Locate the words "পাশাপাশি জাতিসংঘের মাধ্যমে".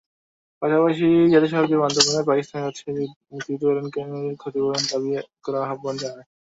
0.61-2.27